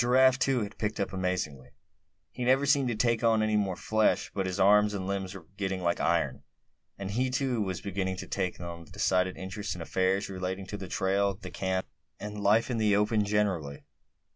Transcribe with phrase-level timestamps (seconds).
[0.01, 1.69] Giraffe, too, had picked up amazingly;
[2.31, 5.45] he never seemed to take on any more flesh; but his arms and limbs were
[5.57, 6.41] getting like iron;
[6.97, 10.87] and he too was beginning to take a decided interest in affairs relating to the
[10.87, 11.85] trail, the camp,
[12.19, 13.83] and life in the open generally.